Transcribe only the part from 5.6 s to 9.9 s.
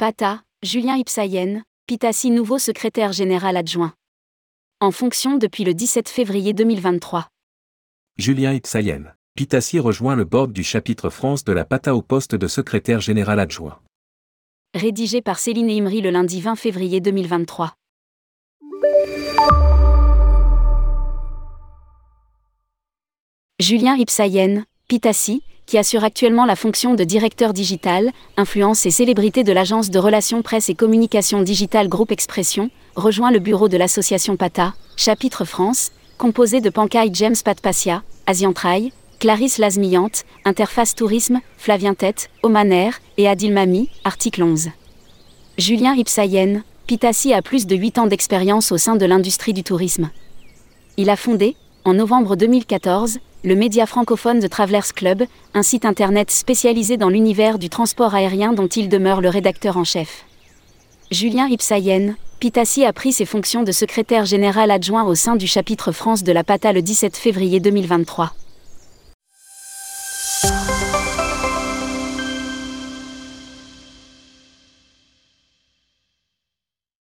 le 17 février 2023. Julien Ipsayen. Pitassi